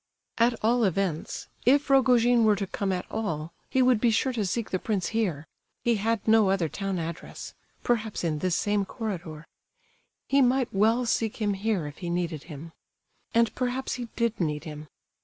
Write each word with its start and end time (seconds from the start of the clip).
At 0.39 0.55
all 0.63 0.83
events, 0.83 1.45
if 1.63 1.87
Rogojin 1.87 2.43
were 2.43 2.55
to 2.55 2.65
come 2.65 2.91
at 2.91 3.05
all 3.11 3.53
he 3.69 3.83
would 3.83 4.01
be 4.01 4.09
sure 4.09 4.33
to 4.33 4.47
seek 4.47 4.71
the 4.71 4.79
prince 4.79 5.09
here—he 5.09 5.95
had 5.97 6.27
no 6.27 6.49
other 6.49 6.67
town 6.67 6.97
address—perhaps 6.97 8.23
in 8.23 8.39
this 8.39 8.55
same 8.55 8.83
corridor; 8.83 9.45
he 10.27 10.41
might 10.41 10.73
well 10.73 11.05
seek 11.05 11.37
him 11.37 11.53
here 11.53 11.85
if 11.85 11.99
he 11.99 12.09
needed 12.09 12.45
him. 12.45 12.71
And 13.35 13.53
perhaps 13.53 13.93
he 13.93 14.07
did 14.15 14.39
need 14.41 14.63
him. 14.63 14.87